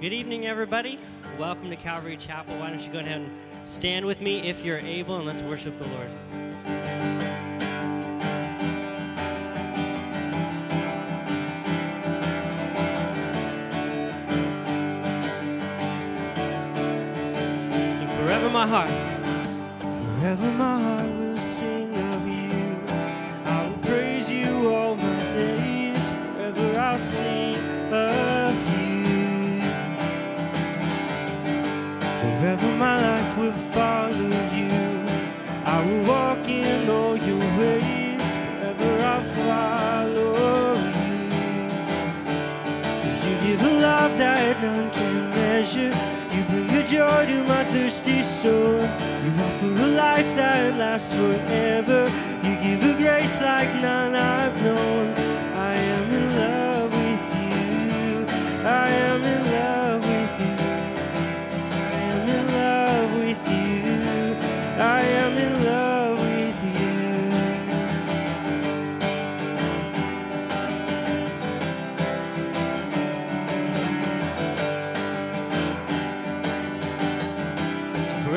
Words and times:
Good 0.00 0.14
evening, 0.14 0.46
everybody. 0.46 0.98
Welcome 1.38 1.68
to 1.68 1.76
Calvary 1.76 2.16
Chapel. 2.16 2.58
Why 2.58 2.70
don't 2.70 2.80
you 2.80 2.90
go 2.90 3.00
ahead 3.00 3.20
and 3.20 3.30
stand 3.64 4.06
with 4.06 4.22
me 4.22 4.48
if 4.48 4.64
you're 4.64 4.78
able, 4.78 5.16
and 5.16 5.26
let's 5.26 5.42
worship 5.42 5.76
the 5.76 5.86
Lord. 5.88 6.08
Sing 17.98 18.08
forever 18.24 18.48
my 18.48 18.66
heart. 18.66 18.88
Forever 19.80 20.50
my 20.52 20.80
heart 20.80 21.19
give 43.50 43.62
a 43.62 43.80
love 43.80 44.16
that 44.18 44.62
none 44.62 44.88
can 44.90 45.30
measure. 45.30 45.92
You 46.32 46.40
bring 46.50 46.70
a 46.70 46.86
joy 46.86 47.26
to 47.26 47.38
my 47.52 47.64
thirsty 47.64 48.22
soul. 48.22 48.78
You 49.24 49.30
offer 49.46 49.72
a 49.86 49.88
life 50.04 50.30
that 50.36 50.76
lasts 50.78 51.12
forever. 51.12 52.02
You 52.44 52.52
give 52.64 52.82
a 52.90 52.94
grace 53.02 53.40
like 53.40 53.70
none 53.82 53.89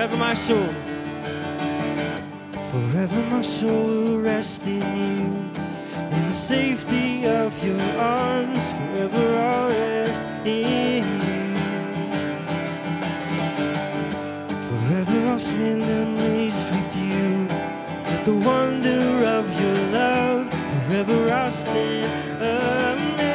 Forever 0.00 0.16
my 0.16 0.32
soul. 0.32 0.68
Forever 2.70 3.22
my 3.28 3.42
soul 3.42 3.84
will 3.84 4.18
rest 4.20 4.66
in 4.66 4.80
you. 4.80 5.26
In 6.16 6.22
the 6.26 6.32
safety 6.32 7.26
of 7.26 7.52
your 7.62 7.78
arms, 7.98 8.72
forever 8.72 9.36
I'll 9.36 9.68
rest 9.68 10.24
in 10.46 11.04
you. 11.04 11.54
Forever 14.68 15.28
I'll 15.28 15.38
stand 15.38 15.82
amazed 15.82 16.66
with 16.70 16.96
you. 16.96 17.46
At 18.14 18.24
the 18.24 18.36
wonder 18.36 19.26
of 19.26 19.44
your 19.60 19.76
love, 19.92 20.50
forever 20.86 21.30
I'll 21.30 21.50
stand 21.50 22.42
amazed. 22.42 23.29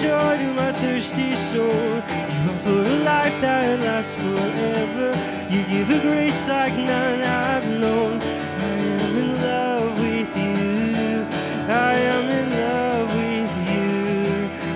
Joy 0.00 0.38
to 0.38 0.52
my 0.54 0.72
thirsty 0.72 1.32
soul. 1.52 1.94
You 2.32 2.50
offer 2.52 2.80
a 2.88 2.96
life 3.04 3.36
that 3.42 3.80
lasts 3.80 4.14
forever. 4.14 5.08
You 5.52 5.60
give 5.64 5.90
a 5.90 6.00
grace 6.00 6.48
like 6.48 6.74
none 6.74 7.20
I've 7.22 7.68
known. 7.68 8.20
I 8.20 8.76
am 8.96 9.16
in 9.22 9.30
love 9.42 9.92
with 10.00 10.32
you. 10.36 11.26
I 11.68 11.94
am 12.14 12.26
in 12.40 12.48
love 12.64 13.08
with 13.20 13.52
you. 13.72 13.88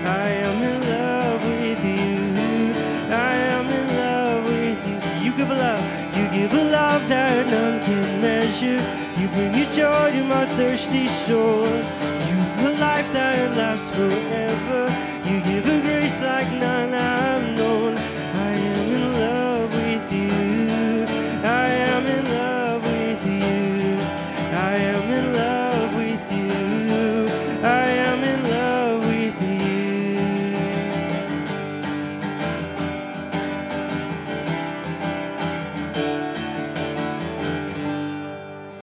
I 0.05 0.27
am 0.45 0.57
in 0.71 0.79
love 0.93 1.41
with 1.53 1.83
you. 1.83 2.13
I 3.09 3.33
am 3.55 3.65
in 3.79 3.87
love 3.97 4.43
with 4.45 4.79
you. 4.87 5.01
So 5.01 5.13
you 5.25 5.31
give 5.39 5.49
a 5.49 5.55
love, 5.55 5.83
you 6.15 6.25
give 6.37 6.53
a 6.53 6.63
love 6.79 7.01
that 7.09 7.47
none 7.47 7.79
can 7.83 8.21
measure. 8.21 8.81
You 9.19 9.27
bring 9.29 9.55
your 9.55 9.71
joy 9.71 10.11
to 10.11 10.23
my 10.23 10.45
thirsty 10.57 11.07
soul. 11.07 11.65
You 12.27 12.35
have 12.45 12.65
a 12.65 12.73
life 12.79 13.09
that 13.13 13.57
lasts 13.57 13.89
forever. 13.89 14.54